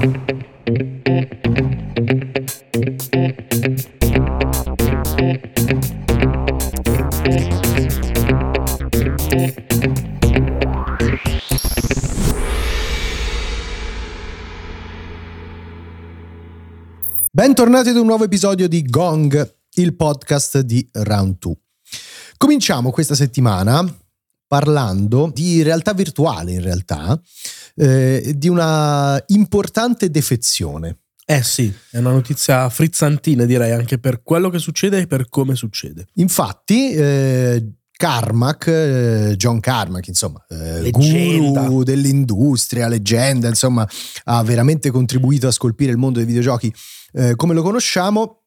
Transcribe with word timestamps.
Bentornati 0.00 0.16
ad 17.90 17.96
un 17.96 18.06
nuovo 18.06 18.24
episodio 18.24 18.68
di 18.68 18.82
Gong, 18.84 19.54
il 19.74 19.94
podcast 19.96 20.60
di 20.60 20.88
Round 20.92 21.36
2. 21.38 21.54
Cominciamo 22.38 22.90
questa 22.90 23.14
settimana 23.14 23.84
parlando 24.50 25.30
di 25.32 25.62
realtà 25.62 25.92
virtuale 25.92 26.52
in 26.52 26.62
realtà, 26.62 27.20
eh, 27.76 28.34
di 28.36 28.48
una 28.48 29.22
importante 29.28 30.10
defezione. 30.10 30.98
Eh 31.24 31.42
sì, 31.44 31.72
è 31.90 31.98
una 31.98 32.10
notizia 32.10 32.68
frizzantina 32.70 33.44
direi 33.44 33.70
anche 33.70 33.98
per 33.98 34.22
quello 34.22 34.48
che 34.48 34.58
succede 34.58 34.98
e 34.98 35.06
per 35.06 35.28
come 35.28 35.54
succede. 35.54 36.08
Infatti, 36.14 36.90
eh, 36.90 37.74
Carmack, 37.92 38.66
eh, 38.66 39.34
John 39.36 39.60
Carmack, 39.60 40.08
insomma, 40.08 40.42
eh, 40.48 40.90
guru 40.90 41.82
dell'industria, 41.82 42.88
leggenda, 42.88 43.46
insomma, 43.46 43.86
ha 44.24 44.42
veramente 44.42 44.90
contribuito 44.90 45.46
a 45.46 45.50
scolpire 45.50 45.92
il 45.92 45.98
mondo 45.98 46.18
dei 46.18 46.26
videogiochi 46.26 46.74
eh, 47.12 47.34
come 47.36 47.54
lo 47.54 47.62
conosciamo. 47.62 48.44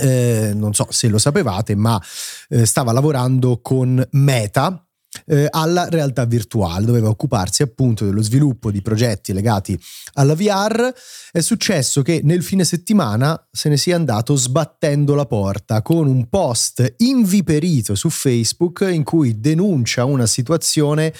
Eh, 0.00 0.52
non 0.54 0.74
so 0.74 0.86
se 0.90 1.08
lo 1.08 1.18
sapevate, 1.18 1.74
ma 1.74 2.00
eh, 2.48 2.66
stava 2.66 2.92
lavorando 2.92 3.60
con 3.60 4.04
Meta, 4.12 4.87
eh, 5.26 5.46
alla 5.50 5.88
realtà 5.88 6.24
virtuale, 6.24 6.86
doveva 6.86 7.08
occuparsi 7.08 7.62
appunto 7.62 8.04
dello 8.04 8.22
sviluppo 8.22 8.70
di 8.70 8.82
progetti 8.82 9.32
legati 9.32 9.78
alla 10.14 10.34
VR. 10.34 10.92
È 11.30 11.40
successo 11.40 12.02
che 12.02 12.20
nel 12.22 12.42
fine 12.42 12.64
settimana 12.64 13.48
se 13.50 13.68
ne 13.68 13.76
sia 13.76 13.96
andato 13.96 14.34
sbattendo 14.34 15.14
la 15.14 15.26
porta 15.26 15.82
con 15.82 16.06
un 16.06 16.28
post 16.28 16.94
inviperito 16.98 17.94
su 17.94 18.10
Facebook 18.10 18.86
in 18.90 19.04
cui 19.04 19.40
denuncia 19.40 20.04
una 20.04 20.26
situazione 20.26 21.12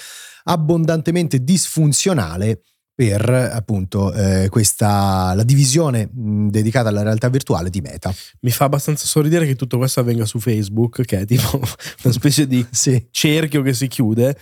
abbondantemente 0.43 1.43
disfunzionale 1.43 2.61
per 2.99 3.29
appunto 3.29 4.11
eh, 4.11 4.49
questa 4.49 5.33
la 5.33 5.43
divisione 5.43 6.09
mh, 6.13 6.49
dedicata 6.49 6.89
alla 6.89 7.01
realtà 7.01 7.29
virtuale 7.29 7.69
di 7.69 7.79
Meta. 7.79 8.13
Mi 8.41 8.51
fa 8.51 8.65
abbastanza 8.65 9.05
sorridere 9.05 9.45
che 9.45 9.55
tutto 9.55 9.77
questo 9.77 10.01
avvenga 10.01 10.25
su 10.25 10.37
Facebook, 10.37 11.05
che 11.05 11.19
è 11.19 11.25
tipo 11.25 11.61
una 12.03 12.13
specie 12.13 12.45
di 12.45 12.65
sì. 12.69 13.07
cerchio 13.09 13.61
che 13.61 13.73
si 13.73 13.87
chiude. 13.87 14.37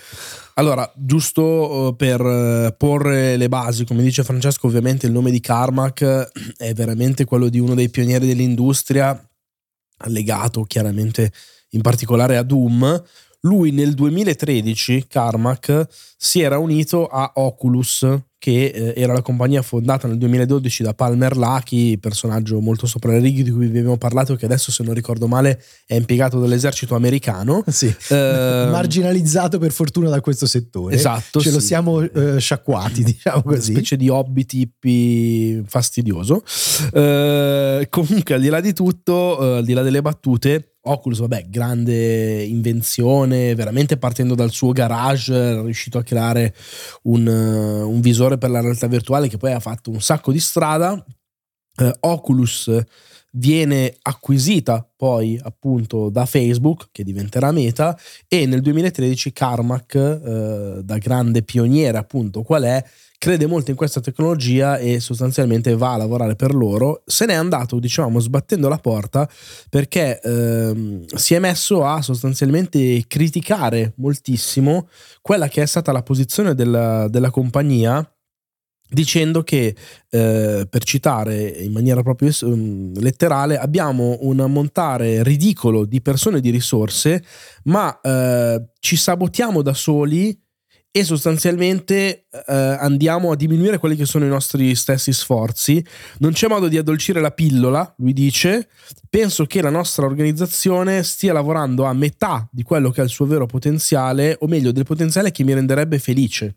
Allora, 0.56 0.92
giusto 0.96 1.90
eh, 1.90 1.96
per 1.98 2.20
eh, 2.20 2.74
porre 2.76 3.38
le 3.38 3.48
basi, 3.48 3.86
come 3.86 4.02
dice 4.02 4.24
Francesco, 4.24 4.66
ovviamente 4.66 5.06
il 5.06 5.12
nome 5.12 5.30
di 5.30 5.40
Carmack 5.40 6.32
è 6.58 6.74
veramente 6.74 7.26
quello 7.26 7.50
di 7.50 7.60
uno 7.60 7.76
dei 7.76 7.92
pionieri 7.92 8.26
dell'industria, 8.26 9.24
legato 10.06 10.64
chiaramente 10.64 11.32
in 11.72 11.82
particolare 11.82 12.38
a 12.38 12.42
Doom. 12.42 13.04
Lui 13.42 13.70
nel 13.70 13.94
2013, 13.94 15.06
Carmack, 15.08 15.86
si 16.18 16.42
era 16.42 16.58
unito 16.58 17.06
a 17.06 17.34
Oculus, 17.36 18.04
che 18.40 18.66
eh, 18.66 18.94
era 18.96 19.14
la 19.14 19.22
compagnia 19.22 19.62
fondata 19.62 20.08
nel 20.08 20.18
2012 20.18 20.84
da 20.84 20.94
Palmer 20.94 21.36
Lucky, 21.36 21.98
personaggio 21.98 22.60
molto 22.60 22.86
sopra 22.86 23.12
le 23.12 23.20
righe 23.20 23.44
di 23.44 23.50
cui 23.50 23.68
vi 23.68 23.80
abbiamo 23.80 23.98
parlato, 23.98 24.36
che 24.36 24.46
adesso 24.46 24.72
se 24.72 24.84
non 24.84 24.94
ricordo 24.94 25.28
male 25.28 25.62
è 25.86 25.96
impiegato 25.96 26.40
dall'esercito 26.40 26.96
americano. 26.96 27.64
Sì, 27.78 27.94
eh, 28.10 28.68
marginalizzato 28.72 29.60
per 29.60 29.72
fortuna 29.72 30.10
da 30.10 30.20
questo 30.20 30.48
settore. 30.48 30.96
Esatto. 30.96 31.40
Ce 31.40 31.50
sì. 31.50 31.54
lo 31.54 31.60
siamo 31.60 32.02
eh, 32.02 32.40
sciacquati, 32.40 33.04
diciamo 33.04 33.44
così. 33.44 33.72
Una 33.72 33.80
specie 33.80 33.98
di 33.98 34.10
hobby 34.10 34.46
tippi 34.46 35.62
fastidioso. 35.68 36.44
Eh, 36.92 37.88
comunque 37.90 38.34
al 38.34 38.42
di 38.42 38.48
là 38.50 38.60
di 38.62 38.74
tutto, 38.74 39.40
eh, 39.40 39.58
al 39.58 39.66
di 39.66 39.74
là 39.74 39.84
delle 39.84 40.02
battute, 40.02 40.77
Oculus, 40.90 41.20
vabbè, 41.20 41.46
grande 41.50 42.44
invenzione, 42.44 43.56
veramente 43.56 43.98
partendo 43.98 44.36
dal 44.36 44.52
suo 44.52 44.72
garage, 44.72 45.34
è 45.34 45.62
riuscito 45.62 45.98
a 45.98 46.04
creare 46.04 46.54
un, 47.04 47.28
un 47.28 48.00
visore 48.02 48.38
per 48.38 48.50
la 48.50 48.62
realtà 48.62 48.88
virtuale 48.88 49.28
che 49.28 49.38
poi 49.38 49.52
ha 49.52 49.60
fatto 49.60 49.90
un 49.90 50.02
sacco 50.02 50.32
di 50.32 50.40
strada. 50.40 51.04
Eh, 51.80 51.96
Oculus 52.02 52.72
viene 53.38 53.96
acquisita 54.02 54.88
poi 54.96 55.40
appunto 55.42 56.10
da 56.10 56.26
Facebook 56.26 56.90
che 56.92 57.04
diventerà 57.04 57.52
Meta 57.52 57.98
e 58.28 58.46
nel 58.46 58.62
2013 58.62 59.32
Carmack 59.32 59.96
eh, 59.96 60.80
da 60.84 60.98
grande 60.98 61.44
pioniere 61.44 61.98
appunto 61.98 62.42
qual 62.42 62.64
è 62.64 62.84
crede 63.20 63.48
molto 63.48 63.72
in 63.72 63.78
questa 63.78 64.00
tecnologia 64.00 64.78
e 64.78 65.00
sostanzialmente 65.00 65.76
va 65.76 65.94
a 65.94 65.98
lavorare 65.98 66.36
per 66.36 66.54
loro. 66.54 67.02
Se 67.06 67.26
n'è 67.26 67.34
andato, 67.34 67.80
diciamo, 67.80 68.20
sbattendo 68.20 68.70
la 68.70 68.78
porta 68.78 69.28
perché 69.70 70.20
ehm, 70.20 71.06
si 71.16 71.34
è 71.34 71.40
messo 71.40 71.84
a 71.84 72.02
sostanzialmente 72.02 73.06
criticare 73.08 73.94
moltissimo 73.98 74.88
quella 75.22 75.48
che 75.48 75.64
è 75.64 75.66
stata 75.66 75.92
la 75.92 76.04
posizione 76.04 76.54
della, 76.54 77.08
della 77.08 77.32
compagnia 77.32 78.08
dicendo 78.90 79.44
che, 79.44 79.76
eh, 80.10 80.68
per 80.70 80.84
citare 80.84 81.48
in 81.48 81.72
maniera 81.72 82.02
proprio 82.02 82.32
um, 82.42 82.92
letterale, 83.00 83.58
abbiamo 83.58 84.18
un 84.22 84.40
ammontare 84.40 85.24
ridicolo 85.24 85.86
di 85.86 86.02
persone 86.02 86.38
e 86.38 86.42
di 86.42 86.50
risorse, 86.50 87.24
ma 87.64 88.00
eh, 88.02 88.70
ci 88.80 88.96
sabotiamo 88.96 89.62
da 89.62 89.74
soli 89.74 90.38
e 90.98 91.04
sostanzialmente 91.04 92.26
eh, 92.32 92.54
andiamo 92.54 93.30
a 93.30 93.36
diminuire 93.36 93.78
quelli 93.78 93.96
che 93.96 94.06
sono 94.06 94.26
i 94.26 94.30
nostri 94.30 94.74
stessi 94.74 95.14
sforzi. 95.14 95.86
Non 96.20 96.32
c'è 96.32 96.48
modo 96.48 96.68
di 96.68 96.78
addolcire 96.78 97.22
la 97.22 97.30
pillola, 97.30 97.94
lui 97.98 98.14
dice. 98.14 98.68
Penso 99.08 99.46
che 99.46 99.62
la 99.62 99.70
nostra 99.70 100.08
organizzazione 100.08 101.04
stia 101.04 101.34
lavorando 101.34 101.84
a 101.84 101.94
metà 101.94 102.48
di 102.52 102.64
quello 102.64 102.90
che 102.90 103.02
è 103.02 103.04
il 103.04 103.12
suo 103.12 103.28
vero 103.28 103.46
potenziale, 103.46 104.38
o 104.40 104.48
meglio, 104.48 104.72
del 104.72 104.86
potenziale 104.86 105.30
che 105.30 105.44
mi 105.44 105.54
renderebbe 105.54 106.00
felice. 106.00 106.56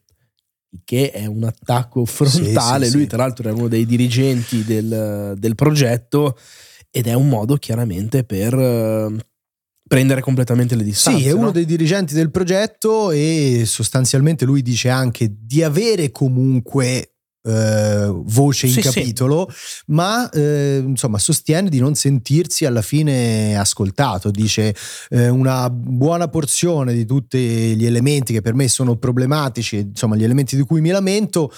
Che 0.84 1.10
è 1.10 1.26
un 1.26 1.44
attacco 1.44 2.04
frontale. 2.04 2.84
Sì, 2.84 2.91
sì, 2.92 2.97
lui, 2.97 3.06
tra 3.06 3.19
l'altro, 3.19 3.48
era 3.48 3.56
uno 3.56 3.69
dei 3.69 3.86
dirigenti 3.86 4.64
del, 4.64 5.34
del 5.36 5.54
progetto 5.54 6.38
ed 6.91 7.06
è 7.06 7.14
un 7.14 7.28
modo 7.28 7.56
chiaramente 7.56 8.25
per 8.25 8.54
prendere 9.91 10.20
completamente 10.20 10.76
le 10.76 10.84
distanze. 10.84 11.20
Sì, 11.20 11.26
è 11.26 11.32
no? 11.32 11.38
uno 11.38 11.50
dei 11.50 11.64
dirigenti 11.64 12.14
del 12.14 12.30
progetto 12.30 13.10
e 13.10 13.64
sostanzialmente 13.66 14.44
lui 14.44 14.62
dice 14.62 14.88
anche 14.88 15.34
di 15.36 15.64
avere 15.64 16.12
comunque 16.12 17.16
eh, 17.43 18.11
voce 18.11 18.67
in 18.67 18.73
sì, 18.73 18.81
capitolo, 18.81 19.49
sì. 19.51 19.83
ma 19.87 20.28
eh, 20.31 20.83
insomma 20.84 21.19
sostiene 21.19 21.69
di 21.69 21.78
non 21.78 21.95
sentirsi 21.95 22.65
alla 22.65 22.83
fine 22.83 23.56
ascoltato. 23.56 24.31
Dice 24.31 24.75
eh, 25.09 25.28
una 25.28 25.71
buona 25.71 26.28
porzione 26.28 26.93
di 26.93 27.05
tutti 27.05 27.39
gli 27.39 27.87
elementi 27.87 28.33
che 28.33 28.41
per 28.41 28.55
me 28.55 28.69
sono 28.69 28.97
problematici, 28.97 29.78
insomma 29.78 30.17
gli 30.17 30.25
elementi 30.25 30.56
di 30.56 30.62
cui 30.62 30.81
mi 30.81 30.91
lamento 30.91 31.51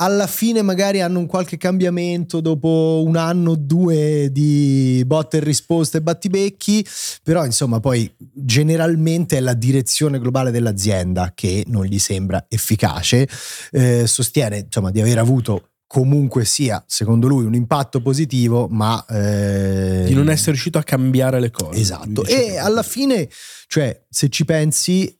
alla 0.00 0.26
fine 0.26 0.62
magari 0.62 1.00
hanno 1.00 1.18
un 1.18 1.26
qualche 1.26 1.56
cambiamento 1.56 2.40
dopo 2.40 3.02
un 3.04 3.16
anno 3.16 3.52
o 3.52 3.56
due 3.56 4.30
di 4.30 5.02
botte 5.04 5.38
e 5.38 5.40
risposte 5.40 5.98
e 5.98 6.02
battibecchi, 6.02 6.86
però 7.22 7.44
insomma 7.44 7.80
poi 7.80 8.10
generalmente 8.16 9.38
è 9.38 9.40
la 9.40 9.54
direzione 9.54 10.18
globale 10.18 10.50
dell'azienda 10.50 11.32
che 11.34 11.64
non 11.68 11.84
gli 11.84 11.98
sembra 11.98 12.44
efficace, 12.48 13.28
eh, 13.72 14.06
sostiene 14.06 14.58
insomma 14.58 14.90
di 14.90 15.00
aver 15.00 15.18
avuto 15.18 15.70
comunque 15.88 16.44
sia, 16.44 16.84
secondo 16.86 17.26
lui, 17.26 17.46
un 17.46 17.54
impatto 17.54 18.00
positivo, 18.02 18.68
ma... 18.68 19.04
Eh, 19.06 20.04
di 20.06 20.14
non 20.14 20.28
essere 20.28 20.50
riuscito 20.50 20.76
a 20.76 20.82
cambiare 20.82 21.40
le 21.40 21.50
cose. 21.50 21.80
Esatto. 21.80 22.24
E 22.24 22.58
alla 22.58 22.82
fine, 22.82 23.26
cioè, 23.66 24.04
se 24.08 24.28
ci 24.28 24.44
pensi, 24.44 25.17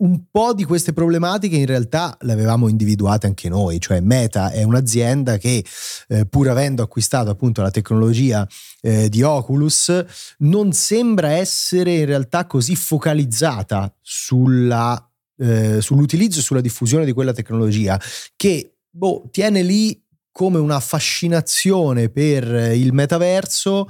un 0.00 0.24
po' 0.30 0.54
di 0.54 0.64
queste 0.64 0.92
problematiche 0.92 1.56
in 1.56 1.66
realtà 1.66 2.16
le 2.20 2.32
avevamo 2.32 2.68
individuate 2.68 3.26
anche 3.26 3.48
noi, 3.48 3.80
cioè 3.80 4.00
Meta 4.00 4.50
è 4.50 4.62
un'azienda 4.62 5.36
che 5.36 5.64
eh, 6.08 6.26
pur 6.26 6.48
avendo 6.48 6.82
acquistato 6.82 7.30
appunto 7.30 7.62
la 7.62 7.70
tecnologia 7.70 8.46
eh, 8.80 9.08
di 9.08 9.22
Oculus 9.22 10.04
non 10.38 10.72
sembra 10.72 11.32
essere 11.32 11.96
in 11.96 12.06
realtà 12.06 12.46
così 12.46 12.76
focalizzata 12.76 13.94
sulla, 14.00 15.10
eh, 15.36 15.80
sull'utilizzo 15.80 16.38
e 16.38 16.42
sulla 16.42 16.62
diffusione 16.62 17.04
di 17.04 17.12
quella 17.12 17.32
tecnologia 17.32 18.00
che 18.36 18.76
boh, 18.88 19.28
tiene 19.30 19.62
lì 19.62 20.02
come 20.32 20.58
una 20.58 20.80
fascinazione 20.80 22.08
per 22.08 22.44
il 22.74 22.92
metaverso 22.92 23.86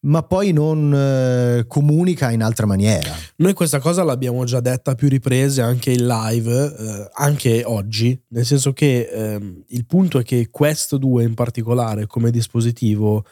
ma 0.00 0.22
poi 0.22 0.52
non 0.52 0.94
eh, 0.94 1.64
comunica 1.66 2.30
in 2.30 2.42
altra 2.42 2.66
maniera. 2.66 3.12
Noi 3.36 3.52
questa 3.52 3.80
cosa 3.80 4.04
l'abbiamo 4.04 4.44
già 4.44 4.60
detta 4.60 4.94
più 4.94 5.08
riprese 5.08 5.60
anche 5.60 5.90
in 5.90 6.06
live, 6.06 6.76
eh, 6.78 7.08
anche 7.14 7.64
oggi, 7.64 8.20
nel 8.28 8.44
senso 8.44 8.72
che 8.72 9.08
eh, 9.10 9.62
il 9.66 9.86
punto 9.86 10.18
è 10.18 10.22
che 10.22 10.48
Quest 10.50 10.96
2 10.96 11.24
in 11.24 11.34
particolare 11.34 12.06
come 12.06 12.30
dispositivo 12.30 13.24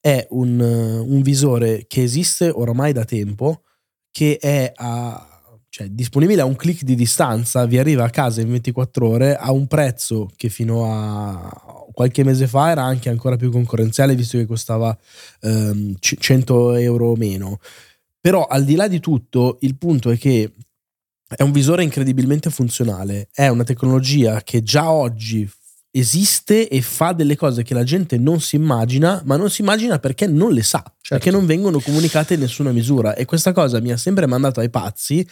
è 0.00 0.26
un, 0.30 0.60
un 0.60 1.22
visore 1.22 1.86
che 1.88 2.02
esiste 2.02 2.48
oramai 2.48 2.92
da 2.92 3.04
tempo, 3.04 3.62
che 4.10 4.36
è 4.38 4.70
a, 4.76 5.34
cioè, 5.68 5.88
disponibile 5.88 6.42
a 6.42 6.44
un 6.44 6.54
clic 6.54 6.82
di 6.84 6.94
distanza, 6.94 7.66
vi 7.66 7.78
arriva 7.78 8.04
a 8.04 8.10
casa 8.10 8.40
in 8.40 8.50
24 8.50 9.08
ore 9.08 9.34
a 9.34 9.50
un 9.50 9.66
prezzo 9.66 10.30
che 10.36 10.48
fino 10.48 10.84
a 10.84 11.73
qualche 11.94 12.24
mese 12.24 12.46
fa 12.46 12.70
era 12.70 12.82
anche 12.82 13.08
ancora 13.08 13.36
più 13.36 13.50
concorrenziale 13.50 14.14
visto 14.14 14.36
che 14.36 14.46
costava 14.46 14.96
ehm, 15.40 15.94
100 15.98 16.74
euro 16.74 17.14
meno. 17.14 17.58
Però 18.20 18.46
al 18.46 18.64
di 18.64 18.74
là 18.74 18.88
di 18.88 19.00
tutto, 19.00 19.58
il 19.60 19.76
punto 19.76 20.10
è 20.10 20.18
che 20.18 20.52
è 21.36 21.42
un 21.42 21.52
visore 21.52 21.82
incredibilmente 21.82 22.50
funzionale, 22.50 23.28
è 23.32 23.48
una 23.48 23.64
tecnologia 23.64 24.42
che 24.42 24.62
già 24.62 24.90
oggi 24.90 25.50
esiste 25.96 26.68
e 26.68 26.82
fa 26.82 27.12
delle 27.12 27.36
cose 27.36 27.62
che 27.62 27.72
la 27.72 27.84
gente 27.84 28.18
non 28.18 28.40
si 28.40 28.56
immagina, 28.56 29.22
ma 29.24 29.36
non 29.36 29.48
si 29.48 29.60
immagina 29.60 30.00
perché 30.00 30.26
non 30.26 30.52
le 30.52 30.64
sa, 30.64 30.82
certo. 30.82 30.94
perché 31.08 31.30
non 31.30 31.46
vengono 31.46 31.78
comunicate 31.78 32.34
in 32.34 32.40
nessuna 32.40 32.72
misura. 32.72 33.14
E 33.14 33.24
questa 33.24 33.52
cosa 33.52 33.80
mi 33.80 33.92
ha 33.92 33.96
sempre 33.96 34.26
mandato 34.26 34.58
ai 34.58 34.70
pazzi 34.70 35.24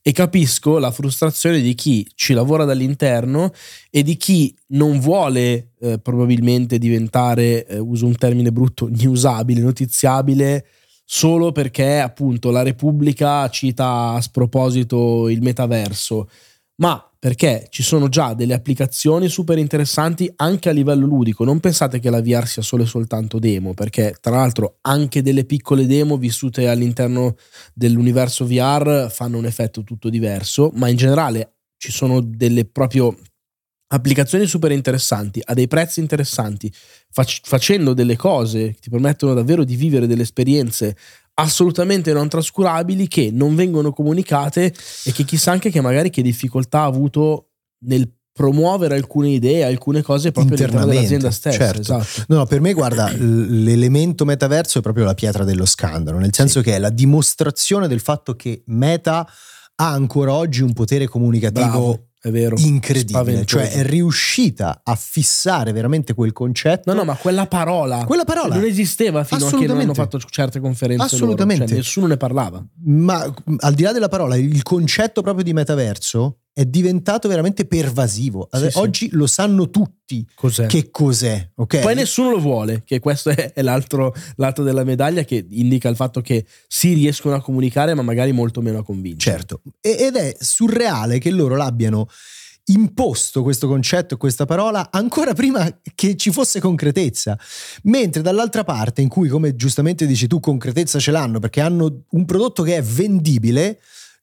e 0.00 0.12
capisco 0.12 0.78
la 0.78 0.90
frustrazione 0.90 1.60
di 1.60 1.74
chi 1.74 2.08
ci 2.14 2.32
lavora 2.32 2.64
dall'interno 2.64 3.52
e 3.90 4.02
di 4.02 4.16
chi 4.16 4.56
non 4.68 5.00
vuole 5.00 5.72
eh, 5.80 5.98
probabilmente 5.98 6.78
diventare, 6.78 7.66
eh, 7.66 7.78
uso 7.78 8.06
un 8.06 8.16
termine 8.16 8.50
brutto, 8.50 8.88
newsabile, 8.88 9.60
notiziabile 9.60 10.66
solo 11.04 11.52
perché 11.52 12.00
appunto 12.00 12.50
la 12.50 12.62
Repubblica 12.62 13.48
cita 13.50 14.12
a 14.12 14.20
sproposito 14.22 15.28
il 15.28 15.42
metaverso, 15.42 16.30
ma 16.76 17.06
perché 17.26 17.66
ci 17.70 17.82
sono 17.82 18.08
già 18.08 18.34
delle 18.34 18.54
applicazioni 18.54 19.28
super 19.28 19.58
interessanti 19.58 20.32
anche 20.36 20.68
a 20.68 20.72
livello 20.72 21.06
ludico. 21.06 21.42
Non 21.42 21.58
pensate 21.58 21.98
che 21.98 22.08
la 22.08 22.22
VR 22.22 22.46
sia 22.46 22.62
solo 22.62 22.84
e 22.84 22.86
soltanto 22.86 23.40
demo, 23.40 23.74
perché 23.74 24.14
tra 24.20 24.36
l'altro 24.36 24.76
anche 24.82 25.22
delle 25.22 25.44
piccole 25.44 25.86
demo 25.86 26.18
vissute 26.18 26.68
all'interno 26.68 27.34
dell'universo 27.74 28.46
VR 28.46 29.10
fanno 29.10 29.38
un 29.38 29.44
effetto 29.44 29.82
tutto 29.82 30.08
diverso, 30.08 30.70
ma 30.74 30.86
in 30.86 30.94
generale 30.94 31.54
ci 31.76 31.90
sono 31.90 32.20
delle 32.20 32.64
proprio 32.64 33.16
applicazioni 33.88 34.46
super 34.46 34.72
interessanti 34.72 35.40
a 35.44 35.54
dei 35.54 35.68
prezzi 35.68 36.00
interessanti, 36.00 36.72
fac- 37.10 37.40
facendo 37.42 37.94
delle 37.94 38.16
cose 38.16 38.72
che 38.72 38.78
ti 38.80 38.90
permettono 38.90 39.34
davvero 39.34 39.64
di 39.64 39.76
vivere 39.76 40.06
delle 40.06 40.22
esperienze 40.22 40.96
assolutamente 41.38 42.12
non 42.12 42.28
trascurabili 42.28 43.08
che 43.08 43.30
non 43.30 43.54
vengono 43.54 43.92
comunicate 43.92 44.72
e 45.04 45.12
che 45.12 45.24
chissà 45.24 45.52
anche 45.52 45.70
che 45.70 45.80
magari 45.80 46.10
che 46.10 46.22
difficoltà 46.22 46.80
ha 46.80 46.84
avuto 46.84 47.50
nel 47.84 48.10
promuovere 48.32 48.94
alcune 48.94 49.30
idee, 49.30 49.64
alcune 49.64 50.02
cose 50.02 50.30
proprio 50.30 50.56
all'interno 50.56 50.84
dell'azienda 50.84 51.30
stessa. 51.30 51.56
Certo. 51.56 51.80
Esatto. 51.80 52.24
No, 52.28 52.36
no, 52.36 52.46
per 52.46 52.60
me 52.60 52.74
guarda, 52.74 53.10
l'elemento 53.10 54.26
metaverso 54.26 54.78
è 54.78 54.82
proprio 54.82 55.04
la 55.04 55.14
pietra 55.14 55.44
dello 55.44 55.64
scandalo, 55.64 56.18
nel 56.18 56.34
senso 56.34 56.58
sì. 56.58 56.66
che 56.66 56.74
è 56.74 56.78
la 56.78 56.90
dimostrazione 56.90 57.88
del 57.88 58.00
fatto 58.00 58.34
che 58.34 58.62
Meta 58.66 59.26
ha 59.78 59.90
ancora 59.90 60.34
oggi 60.34 60.62
un 60.62 60.74
potere 60.74 61.06
comunicativo 61.06 61.66
Bravo 61.66 62.05
è 62.26 62.30
vero. 62.32 62.56
incredibile. 62.58 63.44
Cioè 63.44 63.70
è 63.70 63.84
riuscita 63.84 64.80
a 64.82 64.96
fissare 64.96 65.70
veramente 65.72 66.12
quel 66.12 66.32
concetto. 66.32 66.92
No, 66.92 66.98
no, 66.98 67.04
ma 67.04 67.14
quella 67.14 67.46
parola, 67.46 68.04
quella 68.04 68.24
parola 68.24 68.56
non 68.56 68.64
esisteva 68.64 69.22
fino 69.22 69.46
a 69.46 69.50
che 69.50 69.66
non 69.66 69.78
hanno 69.78 69.94
fatto 69.94 70.18
certe 70.18 70.58
conferenze. 70.58 71.04
Assolutamente. 71.04 71.68
Cioè, 71.68 71.76
nessuno 71.76 72.06
ne 72.08 72.16
parlava. 72.16 72.64
Ma 72.84 73.32
al 73.58 73.74
di 73.74 73.82
là 73.84 73.92
della 73.92 74.08
parola, 74.08 74.34
il 74.34 74.62
concetto 74.62 75.22
proprio 75.22 75.44
di 75.44 75.52
metaverso 75.52 76.38
è 76.58 76.64
diventato 76.64 77.28
veramente 77.28 77.66
pervasivo. 77.66 78.48
Sì, 78.50 78.70
Oggi 78.76 79.08
sì. 79.10 79.14
lo 79.14 79.26
sanno 79.26 79.68
tutti 79.68 80.26
cos'è. 80.34 80.64
che 80.64 80.90
cos'è. 80.90 81.50
Okay? 81.54 81.82
Poi 81.82 81.94
nessuno 81.94 82.30
lo 82.30 82.40
vuole, 82.40 82.82
che 82.82 82.98
questo 82.98 83.28
è, 83.28 83.52
l'altro 83.60 84.14
lato 84.36 84.62
della 84.62 84.82
medaglia 84.82 85.22
che 85.24 85.46
indica 85.50 85.90
il 85.90 85.96
fatto 85.96 86.22
che 86.22 86.46
si 86.66 86.94
riescono 86.94 87.34
a 87.34 87.42
comunicare, 87.42 87.92
ma 87.92 88.00
magari 88.00 88.32
molto 88.32 88.62
meno 88.62 88.78
a 88.78 88.82
convincere. 88.82 89.36
Certo, 89.36 89.60
ed 89.82 90.16
è 90.16 90.34
surreale 90.40 91.18
che 91.18 91.30
loro 91.30 91.56
l'abbiano 91.56 92.08
imposto 92.68 93.42
questo 93.42 93.68
concetto, 93.68 94.16
questa 94.16 94.46
parola, 94.46 94.88
ancora 94.90 95.34
prima 95.34 95.68
che 95.94 96.16
ci 96.16 96.32
fosse 96.32 96.58
concretezza. 96.58 97.38
Mentre 97.82 98.22
dall'altra 98.22 98.64
parte, 98.64 99.02
in 99.02 99.08
cui, 99.08 99.28
come 99.28 99.56
giustamente 99.56 100.06
dici 100.06 100.26
tu, 100.26 100.40
concretezza 100.40 100.98
ce 100.98 101.10
l'hanno 101.10 101.38
perché 101.38 101.60
hanno 101.60 102.04
un 102.08 102.24
prodotto 102.24 102.62
che 102.62 102.76
è 102.76 102.82
vendibile, 102.82 103.78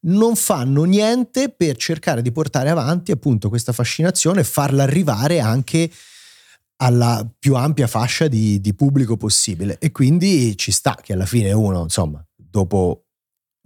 non 0.05 0.35
fanno 0.35 0.83
niente 0.83 1.49
per 1.49 1.77
cercare 1.77 2.21
di 2.21 2.31
portare 2.31 2.69
avanti 2.69 3.11
appunto 3.11 3.49
questa 3.49 3.71
fascinazione 3.71 4.41
e 4.41 4.45
farla 4.45 4.83
arrivare 4.83 5.39
anche 5.39 5.89
alla 6.77 7.25
più 7.39 7.55
ampia 7.55 7.87
fascia 7.87 8.27
di, 8.27 8.59
di 8.59 8.73
pubblico 8.73 9.15
possibile. 9.15 9.77
E 9.79 9.91
quindi 9.91 10.57
ci 10.57 10.71
sta 10.71 10.97
che 11.01 11.13
alla 11.13 11.25
fine 11.25 11.51
uno, 11.51 11.83
insomma, 11.83 12.23
dopo 12.35 13.03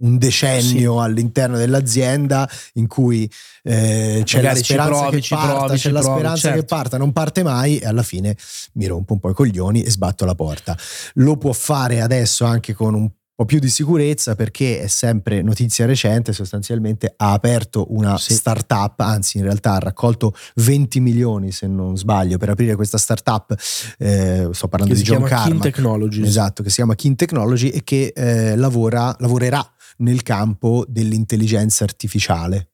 un 0.00 0.16
decennio 0.16 0.98
sì. 0.98 1.04
all'interno 1.04 1.56
dell'azienda 1.56 2.48
in 2.74 2.86
cui 2.86 3.28
eh, 3.64 4.22
c'è 4.24 4.36
Magari 4.36 4.58
la 4.58 4.64
speranza 4.64 5.00
provi, 5.00 5.20
che 5.20 5.26
parta, 5.28 5.58
provi, 5.64 5.78
c'è 5.78 5.90
la 5.90 6.00
provi, 6.00 6.18
speranza 6.18 6.40
certo. 6.40 6.60
che 6.60 6.64
parta, 6.66 6.98
non 6.98 7.12
parte 7.12 7.42
mai 7.42 7.78
e 7.78 7.86
alla 7.86 8.04
fine 8.04 8.36
mi 8.74 8.86
rompo 8.86 9.14
un 9.14 9.18
po' 9.18 9.30
i 9.30 9.34
coglioni 9.34 9.82
e 9.82 9.90
sbatto 9.90 10.24
la 10.24 10.36
porta. 10.36 10.78
Lo 11.14 11.36
può 11.36 11.52
fare 11.52 12.00
adesso 12.00 12.44
anche 12.44 12.74
con 12.74 12.94
un 12.94 13.10
po' 13.38 13.44
più 13.44 13.60
di 13.60 13.68
sicurezza 13.68 14.34
perché 14.34 14.80
è 14.80 14.88
sempre 14.88 15.42
notizia 15.42 15.86
recente, 15.86 16.32
sostanzialmente 16.32 17.14
ha 17.16 17.30
aperto 17.30 17.86
una 17.90 18.18
sì. 18.18 18.34
startup, 18.34 18.98
anzi 18.98 19.36
in 19.36 19.44
realtà 19.44 19.74
ha 19.74 19.78
raccolto 19.78 20.34
20 20.56 20.98
milioni 20.98 21.52
se 21.52 21.68
non 21.68 21.96
sbaglio 21.96 22.36
per 22.36 22.48
aprire 22.48 22.74
questa 22.74 22.98
startup, 22.98 23.54
eh, 23.98 24.48
sto 24.50 24.66
parlando 24.66 24.92
che 24.92 25.00
di 25.00 25.06
John 25.06 25.22
Carmack. 25.22 25.50
King 25.50 25.62
Technologies. 25.62 26.26
Esatto, 26.26 26.64
che 26.64 26.68
si 26.70 26.74
chiama 26.74 26.96
King 26.96 27.14
Technology 27.14 27.68
e 27.68 27.84
che 27.84 28.12
eh, 28.12 28.56
lavora, 28.56 29.14
lavorerà 29.20 29.64
nel 29.98 30.22
campo 30.22 30.84
dell'intelligenza 30.88 31.84
artificiale 31.84 32.70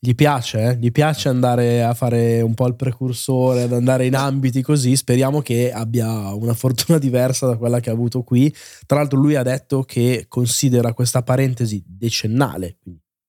gli 0.00 0.14
piace, 0.14 0.60
eh? 0.60 0.76
gli 0.76 0.92
piace 0.92 1.28
andare 1.28 1.82
a 1.82 1.92
fare 1.92 2.40
un 2.40 2.54
po' 2.54 2.66
il 2.68 2.76
precursore, 2.76 3.62
ad 3.62 3.72
andare 3.72 4.06
in 4.06 4.14
ambiti 4.14 4.62
così. 4.62 4.94
Speriamo 4.94 5.40
che 5.40 5.72
abbia 5.72 6.32
una 6.34 6.54
fortuna 6.54 6.98
diversa 7.00 7.46
da 7.46 7.56
quella 7.56 7.80
che 7.80 7.90
ha 7.90 7.94
avuto 7.94 8.22
qui. 8.22 8.54
Tra 8.86 8.98
l'altro, 8.98 9.18
lui 9.18 9.34
ha 9.34 9.42
detto 9.42 9.82
che 9.82 10.26
considera 10.28 10.92
questa 10.92 11.22
parentesi 11.22 11.82
decennale, 11.84 12.76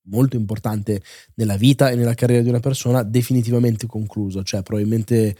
molto 0.04 0.36
importante 0.36 1.02
nella 1.36 1.58
vita 1.58 1.90
e 1.90 1.96
nella 1.96 2.14
carriera 2.14 2.44
di 2.44 2.50
una 2.50 2.60
persona, 2.60 3.02
definitivamente 3.02 3.88
conclusa. 3.88 4.44
Cioè, 4.44 4.62
probabilmente 4.62 5.36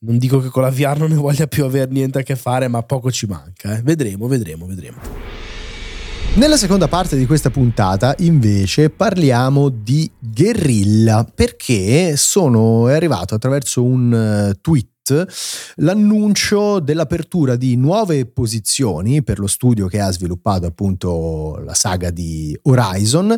non 0.00 0.16
dico 0.16 0.38
che 0.38 0.48
con 0.48 0.62
la 0.62 0.70
VR 0.70 0.98
non 0.98 1.10
ne 1.10 1.16
voglia 1.16 1.48
più 1.48 1.64
avere 1.64 1.90
niente 1.90 2.20
a 2.20 2.22
che 2.22 2.36
fare, 2.36 2.68
ma 2.68 2.82
poco 2.82 3.10
ci 3.10 3.26
manca. 3.26 3.76
Eh? 3.76 3.82
Vedremo, 3.82 4.28
vedremo, 4.28 4.66
vedremo. 4.66 5.37
Nella 6.34 6.56
seconda 6.56 6.86
parte 6.86 7.16
di 7.16 7.26
questa 7.26 7.50
puntata 7.50 8.14
invece 8.18 8.90
parliamo 8.90 9.68
di 9.70 10.08
Guerrilla 10.18 11.24
perché 11.24 12.16
sono, 12.16 12.88
è 12.88 12.94
arrivato 12.94 13.34
attraverso 13.34 13.82
un 13.82 14.14
eh, 14.14 14.58
tweet 14.60 14.86
l'annuncio 15.76 16.80
dell'apertura 16.80 17.56
di 17.56 17.76
nuove 17.76 18.26
posizioni 18.26 19.22
per 19.22 19.38
lo 19.38 19.46
studio 19.46 19.86
che 19.86 20.00
ha 20.00 20.10
sviluppato 20.10 20.66
appunto 20.66 21.60
la 21.64 21.74
saga 21.74 22.10
di 22.10 22.56
Horizon, 22.62 23.36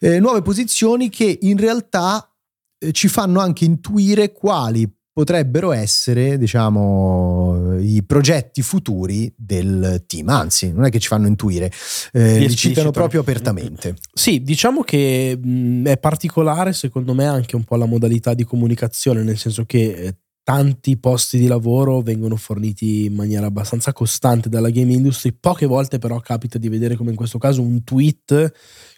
eh, 0.00 0.20
nuove 0.20 0.42
posizioni 0.42 1.08
che 1.08 1.38
in 1.40 1.56
realtà 1.56 2.30
eh, 2.78 2.92
ci 2.92 3.08
fanno 3.08 3.40
anche 3.40 3.64
intuire 3.64 4.32
quali 4.32 4.88
potrebbero 5.16 5.72
essere, 5.72 6.36
diciamo, 6.36 7.78
i 7.78 8.02
progetti 8.04 8.60
futuri 8.60 9.32
del 9.34 10.04
team. 10.06 10.28
Anzi, 10.28 10.70
non 10.72 10.84
è 10.84 10.90
che 10.90 10.98
ci 10.98 11.08
fanno 11.08 11.26
intuire, 11.26 11.72
eh, 12.12 12.38
li 12.40 12.54
citano 12.54 12.90
proprio 12.90 13.20
apertamente. 13.20 13.96
Sì, 14.12 14.42
diciamo 14.42 14.82
che 14.82 15.34
mh, 15.42 15.86
è 15.86 15.96
particolare, 15.96 16.74
secondo 16.74 17.14
me, 17.14 17.24
anche 17.24 17.56
un 17.56 17.64
po' 17.64 17.76
la 17.76 17.86
modalità 17.86 18.34
di 18.34 18.44
comunicazione, 18.44 19.22
nel 19.22 19.38
senso 19.38 19.64
che 19.64 19.84
eh, 19.84 20.16
tanti 20.42 20.98
posti 20.98 21.38
di 21.38 21.46
lavoro 21.46 22.02
vengono 22.02 22.36
forniti 22.36 23.06
in 23.06 23.14
maniera 23.14 23.46
abbastanza 23.46 23.94
costante 23.94 24.50
dalla 24.50 24.68
game 24.68 24.92
industry. 24.92 25.32
Poche 25.32 25.64
volte, 25.64 25.96
però, 25.96 26.20
capita 26.20 26.58
di 26.58 26.68
vedere, 26.68 26.94
come 26.94 27.08
in 27.08 27.16
questo 27.16 27.38
caso, 27.38 27.62
un 27.62 27.84
tweet 27.84 28.52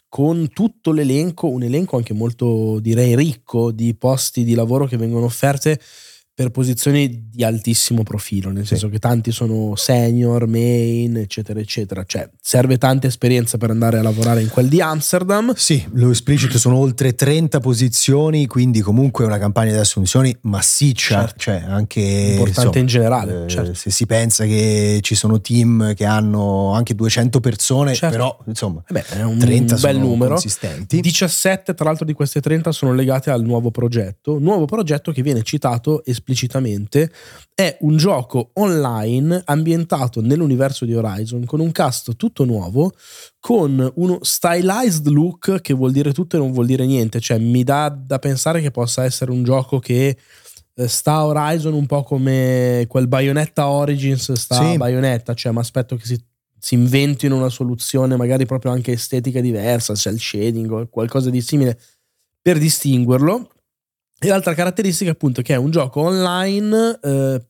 con 0.09 0.49
tutto 0.53 0.91
l'elenco, 0.91 1.49
un 1.49 1.63
elenco 1.63 1.97
anche 1.97 2.13
molto 2.13 2.81
direi 2.81 3.15
ricco 3.15 3.71
di 3.71 3.95
posti 3.95 4.43
di 4.43 4.55
lavoro 4.55 4.87
che 4.87 4.97
vengono 4.97 5.27
offerte 5.27 5.79
per 6.39 6.51
posizioni 6.51 7.31
di 7.33 7.43
altissimo 7.43 8.05
profilo, 8.05 8.53
nel 8.53 8.65
senso 8.65 8.89
che 8.89 9.01
tanti 9.01 9.33
sono 9.33 9.75
senior, 9.75 10.47
main, 10.47 11.17
eccetera, 11.17 11.59
eccetera. 11.59 12.05
Cioè, 12.07 12.31
serve 12.41 12.79
tanta 12.79 13.09
esperienza 13.09 13.59
per 13.59 13.71
andare 13.71 13.99
a 13.99 14.03
lavorare 14.03 14.41
in 14.41 14.49
quel 14.49 14.69
di 14.69 14.81
Amsterdam. 14.81 15.53
Sì, 15.57 15.85
lo 15.95 16.11
esplicito 16.11 16.57
sono 16.57 16.77
oltre 16.77 17.17
30 17.17 17.59
posizioni, 17.59 18.47
quindi 18.47 18.83
comunque 18.83 19.25
una 19.25 19.39
campagna 19.39 19.73
di 19.73 19.79
assunzioni 19.79 20.33
massiccia, 20.43 21.23
certo. 21.23 21.39
cioè 21.39 21.65
anche 21.67 21.99
importante 21.99 22.49
insomma, 22.61 22.79
in 22.79 22.87
generale. 22.87 23.45
Eh, 23.45 23.49
certo. 23.49 23.75
Se 23.75 23.91
si 23.91 24.07
pensa 24.07 24.45
che 24.45 25.01
ci 25.03 25.17
sono 25.17 25.41
team 25.41 25.93
che 25.95 26.05
hanno 26.05 26.73
anche 26.73 26.95
200 26.95 27.41
persone, 27.41 27.95
certo. 27.95 28.17
però 28.17 28.39
insomma, 28.47 28.85
eh 28.87 28.93
beh, 28.93 29.07
è 29.09 29.23
un 29.25 29.39
30 29.39 29.75
bel 29.79 29.99
numero. 29.99 30.35
consistenti. 30.35 31.01
17 31.01 31.75
tra 31.75 31.85
l'altro 31.85 32.05
di 32.05 32.13
queste 32.13 32.41
30 32.41 32.71
sono 32.71 32.95
legate 32.95 33.33
al 33.33 33.43
nuovo 33.43 33.73
progetto, 33.73 34.39
nuovo 34.39 34.67
progetto 34.67 35.11
che 35.11 35.23
viene 35.23 35.43
citato 35.43 36.05
esplicitamente 36.05 36.27
esplicitamente, 36.29 37.11
è 37.55 37.77
un 37.81 37.97
gioco 37.97 38.51
online 38.55 39.43
ambientato 39.47 40.21
nell'universo 40.21 40.85
di 40.85 40.95
Horizon 40.95 41.45
con 41.45 41.61
un 41.61 41.73
cast 41.73 42.17
tutto 42.17 42.45
nuovo, 42.45 42.93
con 43.41 43.91
uno 43.97 44.19
stylized 44.21 45.07
look 45.09 45.61
che 45.61 45.73
vuol 45.73 45.93
dire 45.93 46.13
tutto 46.13 46.37
e 46.37 46.39
non 46.39 46.53
vuol 46.53 46.67
dire 46.67 46.85
niente, 46.85 47.19
cioè 47.21 47.39
mi 47.39 47.65
dà 47.65 47.89
da 47.89 48.19
pensare 48.19 48.61
che 48.61 48.71
possa 48.71 49.05
essere 49.05 49.31
un 49.31 49.43
gioco 49.43 49.79
che 49.79 50.17
eh, 50.75 50.89
sta 50.89 51.25
Horizon 51.25 51.73
un 51.73 51.87
po' 51.87 52.03
come 52.03 52.85
quel 52.87 53.09
Bayonetta 53.09 53.69
Origins 53.69 54.33
sta 54.33 54.71
sì. 54.71 54.77
Bayonetta, 54.77 55.35
cioè 55.35 55.53
mi 55.53 55.59
aspetto 55.59 55.97
che 55.97 56.05
si, 56.05 56.23
si, 56.59 56.75
inventino 56.75 57.37
una 57.37 57.49
soluzione 57.49 58.17
magari 58.17 58.45
proprio 58.45 58.71
anche 58.71 58.93
estetica 58.93 59.41
diversa, 59.41 59.95
cel 59.95 60.21
shading 60.21 60.71
o 60.71 60.87
qualcosa 60.89 61.31
di 61.31 61.41
simile 61.41 61.79
per 62.41 62.59
distinguerlo. 62.59 63.51
E 64.21 64.29
l'altra 64.29 64.55
caratteristica 64.55 65.13
appunto 65.13 65.43
che 65.43 65.55
è 65.55 65.57
un 65.57 65.71
gioco 65.71 66.01
online 66.01 66.99
eh, 67.03 67.43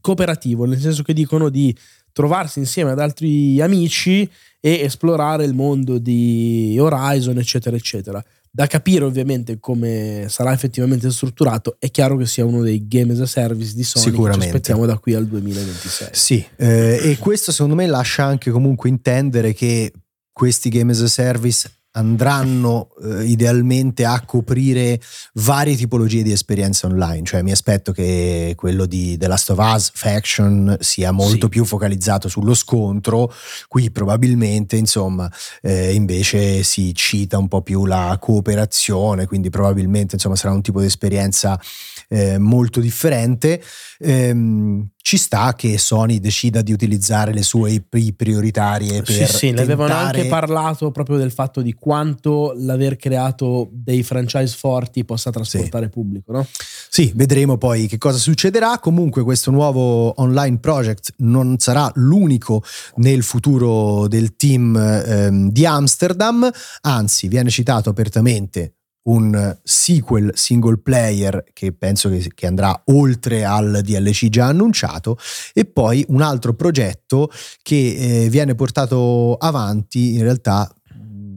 cooperativo, 0.00 0.64
nel 0.64 0.80
senso 0.80 1.02
che 1.02 1.12
dicono 1.12 1.48
di 1.48 1.76
trovarsi 2.12 2.60
insieme 2.60 2.92
ad 2.92 3.00
altri 3.00 3.60
amici 3.60 4.28
e 4.60 4.80
esplorare 4.80 5.44
il 5.44 5.52
mondo 5.52 5.98
di 5.98 6.76
Horizon, 6.78 7.36
eccetera, 7.38 7.76
eccetera. 7.76 8.24
Da 8.50 8.66
capire 8.68 9.04
ovviamente 9.04 9.58
come 9.58 10.26
sarà 10.28 10.52
effettivamente 10.52 11.10
strutturato, 11.10 11.76
è 11.78 11.90
chiaro 11.90 12.16
che 12.16 12.24
sia 12.24 12.44
uno 12.44 12.62
dei 12.62 12.86
game 12.86 13.12
as 13.12 13.20
a 13.20 13.26
service 13.26 13.74
di 13.74 13.82
Sony 13.82 14.04
Sicuramente. 14.04 14.38
che 14.38 14.42
ci 14.42 14.56
aspettiamo 14.56 14.86
da 14.86 14.96
qui 14.96 15.14
al 15.14 15.26
2026. 15.26 16.08
Sì, 16.12 16.46
eh, 16.56 17.00
e 17.02 17.18
questo 17.18 17.50
secondo 17.50 17.74
me 17.74 17.86
lascia 17.86 18.24
anche 18.24 18.50
comunque 18.52 18.88
intendere 18.88 19.52
che 19.52 19.92
questi 20.32 20.68
game 20.68 20.92
as 20.92 21.00
a 21.00 21.08
service 21.08 21.68
andranno 21.96 22.88
eh, 23.02 23.24
idealmente 23.24 24.04
a 24.04 24.20
coprire 24.24 25.00
varie 25.34 25.76
tipologie 25.76 26.22
di 26.22 26.32
esperienze 26.32 26.86
online, 26.86 27.24
cioè 27.24 27.42
mi 27.42 27.52
aspetto 27.52 27.92
che 27.92 28.54
quello 28.56 28.86
di 28.86 29.16
The 29.16 29.28
Last 29.28 29.50
of 29.50 29.58
Us 29.58 29.90
Faction 29.94 30.76
sia 30.80 31.12
molto 31.12 31.46
sì. 31.46 31.48
più 31.48 31.64
focalizzato 31.64 32.28
sullo 32.28 32.54
scontro, 32.54 33.32
qui 33.68 33.90
probabilmente 33.90 34.76
insomma 34.76 35.30
eh, 35.62 35.94
invece 35.94 36.62
si 36.62 36.94
cita 36.94 37.38
un 37.38 37.48
po' 37.48 37.62
più 37.62 37.86
la 37.86 38.16
cooperazione, 38.20 39.26
quindi 39.26 39.50
probabilmente 39.50 40.14
insomma 40.14 40.36
sarà 40.36 40.52
un 40.52 40.62
tipo 40.62 40.80
di 40.80 40.86
esperienza 40.86 41.60
eh, 42.08 42.38
molto 42.38 42.80
differente. 42.80 43.62
Ehm, 43.98 44.88
ci 45.06 45.18
sta 45.18 45.52
che 45.54 45.76
Sony 45.76 46.18
decida 46.18 46.62
di 46.62 46.72
utilizzare 46.72 47.34
le 47.34 47.42
sue 47.42 47.72
IP 47.72 48.14
prioritarie 48.16 49.02
per 49.02 49.14
sì, 49.14 49.26
sì, 49.26 49.50
ne 49.50 49.60
avevano 49.60 49.92
anche 49.92 50.24
parlato 50.24 50.90
proprio 50.92 51.18
del 51.18 51.30
fatto 51.30 51.60
di 51.60 51.74
quanto 51.74 52.54
l'aver 52.56 52.96
creato 52.96 53.68
dei 53.70 54.02
franchise 54.02 54.56
forti 54.56 55.04
possa 55.04 55.30
trasportare 55.30 55.84
sì. 55.84 55.90
pubblico, 55.90 56.32
no? 56.32 56.46
Sì, 56.88 57.12
vedremo 57.14 57.58
poi 57.58 57.86
che 57.86 57.98
cosa 57.98 58.16
succederà. 58.16 58.78
Comunque 58.78 59.24
questo 59.24 59.50
nuovo 59.50 60.18
online 60.22 60.56
project 60.56 61.12
non 61.18 61.58
sarà 61.58 61.90
l'unico 61.96 62.62
nel 62.94 63.22
futuro 63.22 64.08
del 64.08 64.36
team 64.36 64.74
ehm, 64.74 65.50
di 65.50 65.66
Amsterdam, 65.66 66.50
anzi 66.80 67.28
viene 67.28 67.50
citato 67.50 67.90
apertamente 67.90 68.76
un 69.04 69.58
sequel 69.62 70.30
single 70.34 70.78
player 70.78 71.44
che 71.52 71.72
penso 71.72 72.08
che, 72.08 72.30
che, 72.34 72.46
andrà 72.46 72.82
oltre 72.86 73.44
al 73.44 73.80
DLC 73.82 74.28
già 74.28 74.46
annunciato 74.46 75.18
e 75.52 75.64
poi 75.64 76.04
un 76.08 76.22
altro 76.22 76.54
progetto 76.54 77.30
che 77.62 78.24
eh, 78.24 78.28
viene 78.28 78.54
portato 78.54 79.34
avanti 79.34 80.14
in 80.14 80.22
realtà 80.22 80.72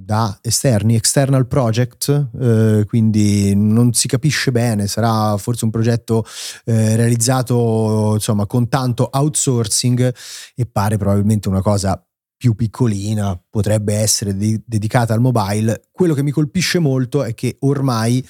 da 0.08 0.40
esterni, 0.42 0.96
external 0.96 1.48
project, 1.48 2.30
eh, 2.40 2.86
quindi 2.88 3.54
non 3.54 3.92
si 3.92 4.08
capisce 4.08 4.54
bene, 4.54 4.88
sarà 4.88 5.36
forse 5.36 5.66
un 5.66 5.72
progetto 5.72 6.24
eh, 6.64 6.96
realizzato 6.96 8.12
insomma 8.14 8.46
con 8.46 8.70
tanto 8.70 9.10
outsourcing 9.12 10.14
e 10.56 10.66
pare 10.66 10.96
probabilmente 10.96 11.50
una 11.50 11.62
cosa 11.62 12.02
più 12.38 12.54
piccolina, 12.54 13.40
potrebbe 13.50 13.96
essere 13.96 14.38
de- 14.38 14.62
dedicata 14.66 15.14
al 15.14 15.20
mobile. 15.20 15.88
Quello 15.92 16.14
che 16.14 16.24
mi 16.24 16.32
colpisce 16.32 16.80
molto 16.80 17.24
è 17.24 17.34
che 17.34 17.58
ormai 17.62 18.26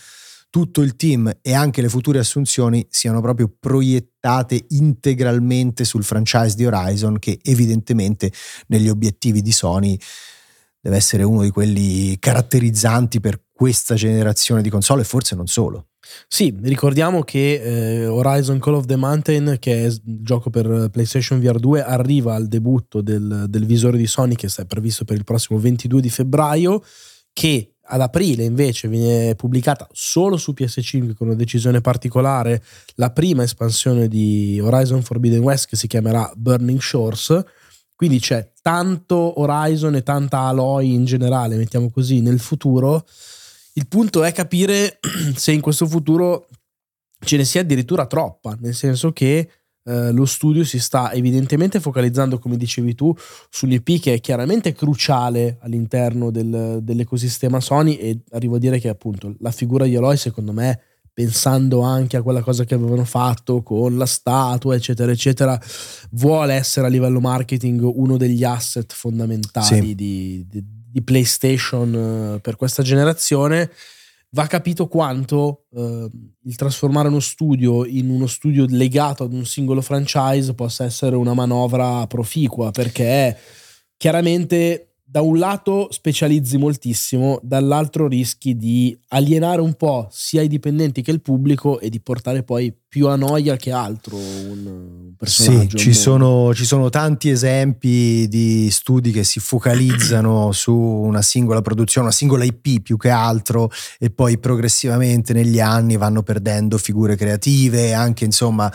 tutto 0.50 0.82
il 0.82 0.96
team 0.96 1.32
e 1.42 1.54
anche 1.54 1.82
le 1.82 1.90
future 1.90 2.20
assunzioni 2.20 2.88
siano 2.90 3.22
proprio 3.22 3.54
proiettate 3.60 4.66
integralmente 4.70 5.84
sul 5.84 6.04
franchise 6.04 6.56
di 6.56 6.66
Horizon 6.66 7.20
che 7.20 7.40
evidentemente 7.44 8.32
negli 8.68 8.88
obiettivi 8.88 9.42
di 9.42 9.52
Sony 9.52 10.00
deve 10.88 10.96
essere 10.96 11.24
uno 11.24 11.44
di 11.44 11.50
quelli 11.50 12.18
caratterizzanti 12.18 13.20
per 13.20 13.42
questa 13.52 13.96
generazione 13.96 14.62
di 14.62 14.70
console 14.70 15.02
e 15.02 15.06
forse 15.06 15.36
non 15.36 15.48
solo. 15.48 15.88
Sì, 16.30 16.56
ricordiamo 16.62 17.24
che 17.24 17.62
eh, 17.62 18.08
Horizon 18.08 18.60
Call 18.60 18.76
of 18.76 18.86
the 18.86 18.96
Mountain, 18.96 19.58
che 19.60 19.84
è 19.84 19.86
il 19.88 20.00
gioco 20.02 20.50
per 20.50 20.90
PlayStation 20.90 21.42
VR 21.42 21.60
2, 21.60 21.84
arriva 21.84 22.36
al 22.36 22.48
debutto 22.48 23.02
del, 23.02 23.48
del 23.50 23.66
visore 23.66 23.98
di 23.98 24.08
Sony 24.08 24.36
che 24.36 24.48
è 24.56 24.66
previsto 24.66 25.04
per 25.04 25.18
il 25.18 25.26
prossimo 25.26 25.60
22 25.60 26.00
di 26.00 26.10
febbraio, 26.10 26.82
che 27.34 27.74
ad 27.90 28.00
aprile 28.00 28.44
invece 28.46 28.88
viene 28.88 29.36
pubblicata 29.36 29.88
solo 29.92 30.38
su 30.38 30.54
PS5 30.58 31.14
con 31.16 31.28
una 31.28 31.36
decisione 31.36 31.82
particolare 31.82 32.64
la 32.96 33.12
prima 33.12 33.44
espansione 33.44 34.08
di 34.08 34.60
Horizon 34.62 35.02
Forbidden 35.02 35.42
West 35.42 35.68
che 35.68 35.76
si 35.76 35.88
chiamerà 35.88 36.32
Burning 36.36 36.80
Shores. 36.80 37.44
Quindi 37.98 38.20
c'è 38.20 38.52
tanto 38.62 39.42
Horizon 39.42 39.96
e 39.96 40.04
tanta 40.04 40.42
Aloy 40.42 40.94
in 40.94 41.04
generale, 41.06 41.56
mettiamo 41.56 41.90
così, 41.90 42.22
nel 42.22 42.40
futuro. 42.40 43.04
Il 43.74 43.88
punto 43.88 44.24
è 44.24 44.32
capire 44.32 45.00
se 45.36 45.52
in 45.52 45.62
questo 45.62 45.88
futuro 45.88 46.48
ce 47.20 47.38
ne 47.38 47.44
sia 47.44 47.62
addirittura 47.62 48.06
troppa, 48.06 48.56
nel 48.62 48.76
senso 48.76 49.12
che 49.14 49.50
eh, 49.84 50.12
lo 50.12 50.26
studio 50.26 50.64
si 50.64 50.78
sta 50.78 51.12
evidentemente 51.12 51.80
focalizzando, 51.80 52.38
come 52.38 52.56
dicevi 52.56 52.94
tu, 52.94 53.12
sull'IP 53.50 54.00
che 54.00 54.14
è 54.14 54.20
chiaramente 54.20 54.74
cruciale 54.74 55.58
all'interno 55.62 56.30
del, 56.30 56.82
dell'ecosistema 56.84 57.60
Sony 57.60 57.96
e 57.96 58.20
arrivo 58.30 58.58
a 58.58 58.60
dire 58.60 58.78
che 58.78 58.90
appunto 58.90 59.34
la 59.40 59.50
figura 59.50 59.86
di 59.86 59.96
Aloy 59.96 60.18
secondo 60.18 60.52
me 60.52 60.82
pensando 61.18 61.82
anche 61.82 62.16
a 62.16 62.22
quella 62.22 62.44
cosa 62.44 62.64
che 62.64 62.76
avevano 62.76 63.04
fatto 63.04 63.64
con 63.64 63.98
la 63.98 64.06
statua, 64.06 64.76
eccetera, 64.76 65.12
eccetera, 65.12 65.60
vuole 66.12 66.54
essere 66.54 66.86
a 66.86 66.90
livello 66.92 67.20
marketing 67.20 67.82
uno 67.82 68.18
degli 68.18 68.44
asset 68.44 68.94
fondamentali 68.94 69.66
sì. 69.66 69.96
di, 69.96 70.46
di, 70.48 70.64
di 70.64 71.02
PlayStation 71.02 72.36
eh, 72.36 72.40
per 72.40 72.56
questa 72.56 72.84
generazione, 72.84 73.72
va 74.34 74.46
capito 74.46 74.88
quanto 74.88 75.64
eh, 75.72 76.08
il 76.44 76.56
trasformare 76.56 77.08
uno 77.08 77.20
studio 77.20 77.84
in 77.84 78.12
uno 78.12 78.28
studio 78.28 78.68
legato 78.70 79.24
ad 79.24 79.34
un 79.34 79.44
singolo 79.44 79.82
franchise 79.82 80.54
possa 80.54 80.86
essere 80.86 81.16
una 81.16 81.34
manovra 81.34 82.06
proficua, 82.06 82.70
perché 82.70 83.36
chiaramente 83.98 84.87
da 85.10 85.22
un 85.22 85.38
lato 85.38 85.88
specializzi 85.90 86.58
moltissimo, 86.58 87.40
dall'altro 87.42 88.10
rischi 88.10 88.58
di 88.58 88.98
alienare 89.08 89.62
un 89.62 89.74
po' 89.76 90.10
sia 90.12 90.42
i 90.42 90.50
dipendenti 90.50 91.02
che 91.02 91.12
il 91.12 91.22
pubblico 91.22 91.80
e 91.80 91.90
di 91.90 92.02
portare 92.02 92.44
poi 92.44 92.76
più 92.90 93.08
a 93.08 93.16
noia 93.16 93.56
che 93.56 93.72
altro 93.72 94.18
un, 94.18 95.14
personaggio. 95.16 95.78
Sì, 95.78 95.84
ci 95.86 95.94
sono, 95.94 96.54
ci 96.54 96.66
sono, 96.66 96.90
tanti 96.90 97.30
esempi 97.30 98.28
di 98.28 98.70
studi 98.70 99.12
che 99.12 99.24
si 99.24 99.40
focalizzano 99.40 100.52
su 100.52 100.74
una 100.76 101.22
singola 101.22 101.62
produzione, 101.62 102.08
una 102.08 102.16
singola 102.16 102.44
IP 102.44 102.82
più 102.82 102.98
che 102.98 103.10
altro 103.10 103.72
e 103.98 104.10
poi 104.10 104.38
progressivamente 104.40 105.32
negli 105.32 105.62
anni 105.62 105.96
vanno 105.96 106.22
perdendo 106.22 106.78
figure 106.78 107.16
creative, 107.16 107.94
anche 107.94 108.26
insomma 108.26 108.70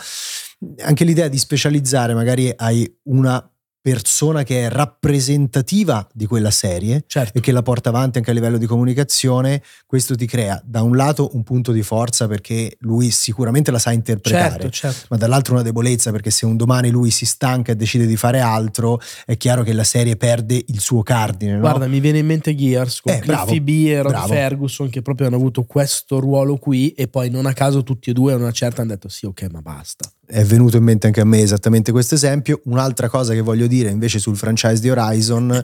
anche 0.79 1.03
l'idea 1.03 1.27
di 1.27 1.37
specializzare, 1.37 2.13
magari 2.13 2.51
hai 2.55 2.91
una 3.03 3.45
persona 3.83 4.43
che 4.43 4.65
è 4.65 4.69
rappresentativa 4.69 6.07
di 6.13 6.25
quella 6.25 6.51
serie 6.51 7.03
certo. 7.05 7.37
e 7.37 7.41
che 7.41 7.51
la 7.51 7.61
porta 7.61 7.89
avanti 7.89 8.17
anche 8.17 8.31
a 8.31 8.33
livello 8.33 8.57
di 8.57 8.65
comunicazione, 8.65 9.61
questo 9.85 10.15
ti 10.15 10.25
crea 10.25 10.61
da 10.63 10.81
un 10.83 10.95
lato 10.95 11.31
un 11.33 11.43
punto 11.43 11.73
di 11.73 11.83
forza 11.83 12.25
perché 12.27 12.77
lui 12.79 13.11
sicuramente 13.11 13.71
la 13.71 13.79
sa 13.79 13.91
interpretare, 13.91 14.51
certo, 14.51 14.69
certo. 14.69 15.07
ma 15.09 15.17
dall'altro 15.17 15.55
una 15.55 15.63
debolezza 15.63 16.11
perché 16.11 16.31
se 16.31 16.45
un 16.45 16.55
domani 16.55 16.91
lui 16.91 17.11
si 17.11 17.25
stanca 17.25 17.73
e 17.73 17.75
decide 17.75 18.05
di 18.05 18.15
fare 18.15 18.39
altro, 18.39 19.01
è 19.25 19.35
chiaro 19.35 19.63
che 19.63 19.73
la 19.73 19.83
serie 19.83 20.15
perde 20.15 20.63
il 20.65 20.79
suo 20.79 21.03
cardine. 21.03 21.55
No? 21.55 21.59
Guarda, 21.59 21.85
mi 21.87 21.99
viene 21.99 22.19
in 22.19 22.25
mente 22.25 22.55
Gears 22.55 23.01
con 23.01 23.11
eh, 23.11 23.19
Cliffy 23.19 23.59
B 23.59 23.87
e 23.89 24.01
Rod 24.01 24.11
bravo. 24.13 24.27
Ferguson 24.27 24.89
che 24.89 25.01
proprio 25.01 25.27
hanno 25.27 25.35
avuto 25.35 25.63
questo 25.63 26.21
ruolo 26.21 26.55
qui 26.55 26.91
e 26.91 27.09
poi 27.09 27.29
non 27.29 27.47
a 27.47 27.53
caso 27.53 27.83
tutti 27.83 28.11
e 28.11 28.13
due 28.13 28.31
a 28.31 28.37
una 28.37 28.51
certa 28.51 28.81
hanno 28.81 28.91
detto 28.91 29.09
sì 29.09 29.25
ok 29.25 29.49
ma 29.51 29.61
basta 29.61 30.09
è 30.33 30.43
venuto 30.43 30.77
in 30.77 30.83
mente 30.83 31.05
anche 31.05 31.21
a 31.21 31.25
me 31.25 31.41
esattamente 31.41 31.91
questo 31.91 32.15
esempio. 32.15 32.59
Un'altra 32.65 33.07
cosa 33.07 33.33
che 33.33 33.41
voglio 33.41 33.67
dire 33.67 33.91
invece 33.91 34.17
sul 34.17 34.35
franchise 34.35 34.81
di 34.81 34.89
Horizon 34.89 35.63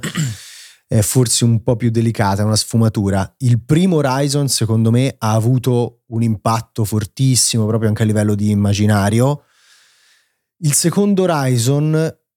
è 0.87 1.01
forse 1.01 1.43
un 1.43 1.63
po' 1.63 1.75
più 1.75 1.89
delicata, 1.89 2.45
una 2.45 2.55
sfumatura. 2.55 3.33
Il 3.39 3.63
primo 3.63 3.95
Horizon, 3.95 4.47
secondo 4.47 4.91
me, 4.91 5.15
ha 5.17 5.33
avuto 5.33 6.03
un 6.09 6.21
impatto 6.21 6.85
fortissimo 6.85 7.65
proprio 7.65 7.89
anche 7.89 8.03
a 8.03 8.05
livello 8.05 8.35
di 8.35 8.51
immaginario. 8.51 9.45
Il 10.57 10.73
secondo 10.73 11.23
Horizon 11.23 11.91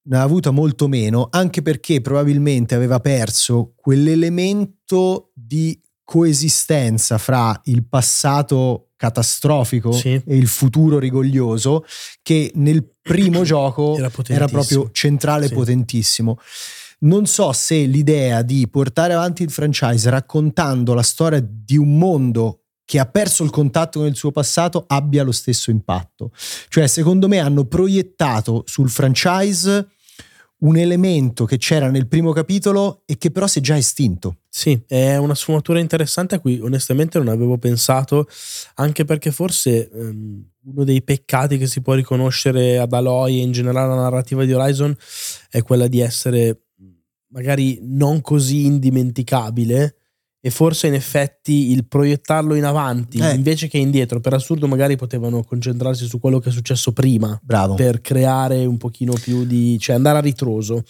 ne 0.04 0.16
ha 0.16 0.22
avuta 0.22 0.50
molto 0.50 0.88
meno, 0.88 1.28
anche 1.30 1.60
perché 1.60 2.00
probabilmente 2.00 2.74
aveva 2.74 2.98
perso 2.98 3.74
quell'elemento 3.76 5.32
di 5.34 5.78
coesistenza 6.02 7.18
fra 7.18 7.60
il 7.64 7.86
passato 7.86 8.91
catastrofico 9.02 9.90
sì. 9.90 10.10
e 10.24 10.36
il 10.36 10.46
futuro 10.46 11.00
rigoglioso 11.00 11.84
che 12.22 12.52
nel 12.54 12.86
primo 13.02 13.42
gioco 13.44 13.96
era, 13.96 14.12
era, 14.28 14.46
proprio 14.46 14.90
centrale 14.92 15.46
e 15.46 15.48
sì. 15.48 15.54
potentissimo. 15.54 16.38
Non 17.00 17.26
so 17.26 17.52
se 17.52 17.84
l'idea 17.86 18.42
di 18.42 18.68
portare 18.68 19.14
avanti 19.14 19.42
il 19.42 19.50
franchise 19.50 20.08
raccontando 20.08 20.94
la 20.94 21.02
storia 21.02 21.44
di 21.44 21.76
un 21.76 21.98
mondo 21.98 22.60
che 22.84 23.00
ha 23.00 23.06
perso 23.06 23.42
il 23.42 23.50
contatto 23.50 23.98
con 23.98 24.06
il 24.06 24.14
suo 24.14 24.30
passato 24.30 24.84
abbia 24.86 25.24
lo 25.24 25.32
stesso 25.32 25.72
impatto. 25.72 26.30
Cioè, 26.68 26.86
secondo 26.86 27.26
me 27.26 27.40
hanno 27.40 27.64
proiettato 27.64 28.62
sul 28.66 28.88
franchise 28.88 29.88
un 30.58 30.76
elemento 30.76 31.44
che 31.44 31.56
c'era 31.56 31.90
nel 31.90 32.06
primo 32.06 32.30
capitolo 32.30 33.02
e 33.06 33.18
che 33.18 33.32
però 33.32 33.48
si 33.48 33.58
è 33.58 33.62
già 33.62 33.76
estinto. 33.76 34.41
Sì, 34.54 34.78
è 34.86 35.16
una 35.16 35.34
sfumatura 35.34 35.78
interessante 35.78 36.34
a 36.34 36.38
cui 36.38 36.60
onestamente 36.60 37.16
non 37.16 37.28
avevo 37.28 37.56
pensato, 37.56 38.28
anche 38.74 39.06
perché 39.06 39.30
forse 39.30 39.88
um, 39.94 40.44
uno 40.64 40.84
dei 40.84 41.02
peccati 41.02 41.56
che 41.56 41.66
si 41.66 41.80
può 41.80 41.94
riconoscere 41.94 42.78
ad 42.78 42.92
Aloy 42.92 43.38
e 43.38 43.42
in 43.42 43.52
generale 43.52 43.90
alla 43.90 44.02
narrativa 44.02 44.44
di 44.44 44.52
Horizon 44.52 44.94
è 45.48 45.62
quella 45.62 45.86
di 45.86 46.00
essere 46.00 46.64
magari 47.28 47.78
non 47.80 48.20
così 48.20 48.66
indimenticabile 48.66 49.96
e 50.38 50.50
forse 50.50 50.86
in 50.86 50.94
effetti 50.94 51.70
il 51.70 51.86
proiettarlo 51.86 52.54
in 52.54 52.64
avanti 52.64 53.20
eh. 53.20 53.32
invece 53.32 53.68
che 53.68 53.78
indietro, 53.78 54.20
per 54.20 54.34
assurdo 54.34 54.68
magari 54.68 54.96
potevano 54.96 55.44
concentrarsi 55.44 56.04
su 56.04 56.20
quello 56.20 56.40
che 56.40 56.50
è 56.50 56.52
successo 56.52 56.92
prima 56.92 57.40
Bravo. 57.42 57.74
per 57.74 58.02
creare 58.02 58.66
un 58.66 58.76
pochino 58.76 59.14
più 59.14 59.46
di, 59.46 59.78
cioè 59.78 59.96
andare 59.96 60.18
a 60.18 60.20
ritroso. 60.20 60.84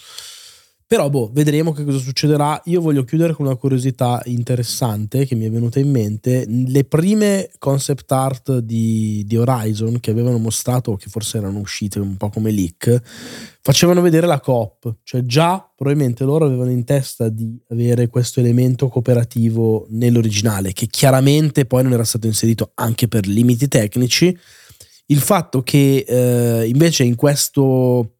Però 0.85 1.09
boh, 1.09 1.31
vedremo 1.33 1.71
che 1.71 1.83
cosa 1.83 1.97
succederà. 1.97 2.61
Io 2.65 2.81
voglio 2.81 3.03
chiudere 3.03 3.33
con 3.33 3.45
una 3.45 3.55
curiosità 3.55 4.21
interessante 4.25 5.25
che 5.25 5.33
mi 5.35 5.45
è 5.45 5.49
venuta 5.49 5.79
in 5.79 5.89
mente. 5.89 6.45
Le 6.47 6.83
prime 6.83 7.49
concept 7.57 8.11
art 8.11 8.59
di, 8.59 9.23
di 9.25 9.37
Horizon 9.37 9.99
che 9.99 10.11
avevano 10.11 10.37
mostrato, 10.37 10.95
che 10.95 11.09
forse 11.09 11.37
erano 11.37 11.59
uscite 11.59 11.99
un 11.99 12.15
po' 12.17 12.29
come 12.29 12.51
leak, 12.51 13.01
facevano 13.61 14.01
vedere 14.01 14.27
la 14.27 14.39
coop. 14.39 14.97
Cioè 15.03 15.23
già 15.23 15.67
probabilmente 15.75 16.25
loro 16.25 16.45
avevano 16.45 16.69
in 16.69 16.83
testa 16.83 17.29
di 17.29 17.59
avere 17.69 18.07
questo 18.07 18.39
elemento 18.39 18.87
cooperativo 18.87 19.87
nell'originale, 19.89 20.73
che 20.73 20.87
chiaramente 20.87 21.65
poi 21.65 21.83
non 21.83 21.93
era 21.93 22.03
stato 22.03 22.27
inserito 22.27 22.71
anche 22.75 23.07
per 23.07 23.25
limiti 23.25 23.67
tecnici. 23.67 24.37
Il 25.07 25.19
fatto 25.19 25.63
che 25.63 26.05
eh, 26.07 26.67
invece 26.67 27.03
in 27.03 27.15
questo 27.15 28.12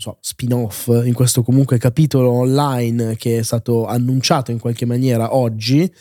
so, 0.00 0.16
spin-off, 0.20 0.86
in 1.04 1.12
questo 1.12 1.42
comunque 1.42 1.76
capitolo 1.76 2.30
online 2.30 3.16
che 3.16 3.38
è 3.38 3.42
stato 3.42 3.86
annunciato 3.86 4.50
in 4.50 4.58
qualche 4.58 4.86
maniera 4.86 5.34
oggi, 5.34 5.92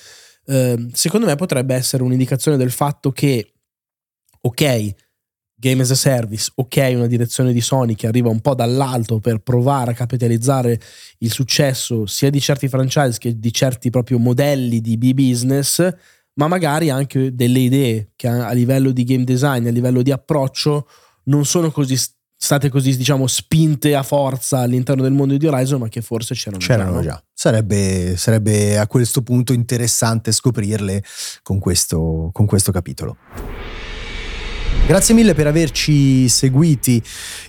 eh, 0.46 0.88
secondo 0.94 1.26
me 1.26 1.36
potrebbe 1.36 1.76
essere 1.76 2.04
un'indicazione 2.04 2.56
del 2.56 2.72
fatto 2.72 3.12
che, 3.12 3.54
ok, 4.42 4.96
game 5.54 5.82
as 5.82 5.92
a 5.92 5.96
service, 5.96 6.50
ok, 6.56 6.92
una 6.94 7.08
direzione 7.08 7.52
di 7.52 7.60
Sony 7.60 7.94
che 7.94 8.08
arriva 8.08 8.30
un 8.30 8.40
po' 8.40 8.56
dall'alto 8.56 9.20
per 9.20 9.40
provare 9.40 9.92
a 9.92 9.94
capitalizzare 9.94 10.80
il 11.18 11.32
successo 11.32 12.06
sia 12.06 12.30
di 12.30 12.40
certi 12.40 12.70
franchise 12.70 13.18
che 13.20 13.38
di 13.38 13.52
certi 13.52 13.90
proprio 13.90 14.18
modelli 14.18 14.80
di 14.80 14.98
B-business, 14.98 15.86
ma 16.36 16.48
magari 16.48 16.90
anche 16.90 17.36
delle 17.36 17.60
idee 17.60 18.12
che 18.16 18.30
a 18.30 18.54
livello 18.54 18.92
di 18.92 19.04
game 19.04 19.26
design, 19.26 19.68
a 19.68 19.72
livello 19.72 20.02
di 20.02 20.12
approccio, 20.12 20.88
non 21.26 21.44
sono 21.44 21.70
così 21.70 21.98
state 22.42 22.70
così, 22.70 22.96
diciamo, 22.96 23.28
spinte 23.28 23.94
a 23.96 24.02
forza 24.02 24.60
all'interno 24.60 25.04
del 25.04 25.12
mondo 25.12 25.36
di 25.36 25.46
Horizon, 25.46 25.82
ma 25.82 25.90
che 25.90 26.02
forse 26.02 26.34
c'erano, 26.34 26.64
c'erano 26.64 27.02
già. 27.02 27.10
già. 27.10 27.24
Sarebbe, 27.34 28.16
sarebbe, 28.16 28.80
a 28.80 28.88
questo 28.88 29.22
punto 29.22 29.52
interessante 29.52 30.32
scoprirle 30.32 31.04
con 31.44 31.60
questo, 31.60 32.30
con 32.32 32.46
questo 32.46 32.72
capitolo. 32.72 33.18
Grazie 34.90 35.14
mille 35.14 35.36
per 35.36 35.46
averci 35.46 36.28
seguiti 36.28 37.00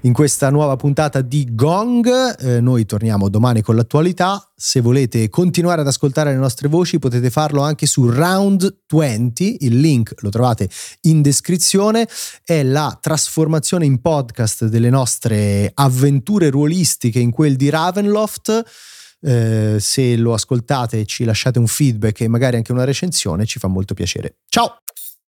in 0.03 0.13
questa 0.13 0.51
nuova 0.51 0.77
puntata 0.77 1.23
di 1.23 1.49
Gong. 1.55 2.39
Eh, 2.39 2.61
noi 2.61 2.85
torniamo 2.85 3.31
domani 3.31 3.63
con 3.63 3.77
l'attualità. 3.77 4.53
Se 4.55 4.83
volete 4.83 5.31
continuare 5.31 5.81
ad 5.81 5.87
ascoltare 5.87 6.33
le 6.33 6.37
nostre 6.37 6.69
voci 6.69 6.99
potete 6.99 7.31
farlo 7.31 7.63
anche 7.63 7.87
su 7.87 8.11
Round 8.11 8.83
20. 8.87 9.57
Il 9.61 9.81
link 9.81 10.13
lo 10.19 10.29
trovate 10.29 10.69
in 11.05 11.23
descrizione. 11.23 12.07
È 12.45 12.63
la 12.63 12.99
trasformazione 13.01 13.87
in 13.87 14.03
podcast 14.03 14.67
delle 14.67 14.91
nostre 14.91 15.71
avventure 15.73 16.51
ruolistiche 16.51 17.21
in 17.21 17.31
quel 17.31 17.57
di 17.57 17.71
Ravenloft. 17.71 18.65
Eh, 19.23 19.77
se 19.81 20.17
lo 20.17 20.35
ascoltate 20.35 21.07
ci 21.07 21.25
lasciate 21.25 21.59
un 21.59 21.67
feedback 21.67 22.21
e 22.21 22.29
magari 22.29 22.57
anche 22.57 22.73
una 22.73 22.85
recensione 22.85 23.47
ci 23.47 23.59
fa 23.59 23.69
molto 23.69 23.95
piacere. 23.95 24.37
Ciao! 24.47 24.81